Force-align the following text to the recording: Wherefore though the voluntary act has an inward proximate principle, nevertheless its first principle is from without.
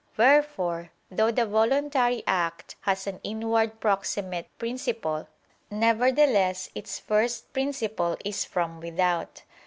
Wherefore 0.17 0.89
though 1.11 1.29
the 1.29 1.45
voluntary 1.45 2.23
act 2.25 2.75
has 2.81 3.05
an 3.05 3.19
inward 3.21 3.79
proximate 3.79 4.47
principle, 4.57 5.27
nevertheless 5.69 6.71
its 6.73 6.97
first 6.97 7.53
principle 7.53 8.17
is 8.25 8.43
from 8.43 8.79
without. 8.81 9.43